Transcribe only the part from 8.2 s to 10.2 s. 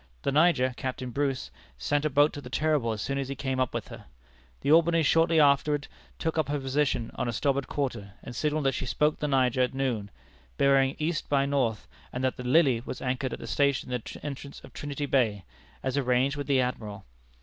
and signalled that she spoke the Niger at noon,